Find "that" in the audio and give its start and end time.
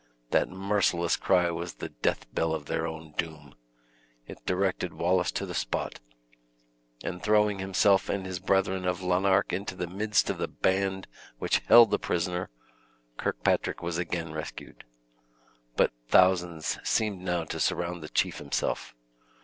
0.31-0.49